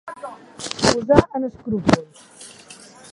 Posar 0.85 1.19
en 1.39 1.43
escrúpol. 1.49 2.03